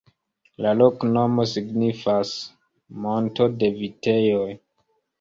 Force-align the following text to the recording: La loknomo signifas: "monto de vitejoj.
La 0.65 0.71
loknomo 0.79 1.45
signifas: 1.51 2.33
"monto 3.07 3.51
de 3.63 3.73
vitejoj. 3.81 4.53